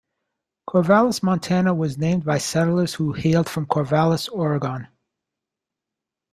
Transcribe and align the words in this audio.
Corvallis, 0.67 1.21
Montana, 1.21 1.75
was 1.75 1.95
named 1.99 2.25
by 2.25 2.39
settlers 2.39 2.95
who 2.95 3.13
hailed 3.13 3.47
from 3.47 3.67
Corvallis, 3.67 4.27
Oregon. 4.29 4.87